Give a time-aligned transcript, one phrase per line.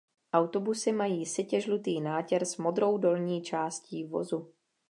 [0.33, 4.53] Autobusy mají sytě žlutý nátěr s modrou dolní částí vozu.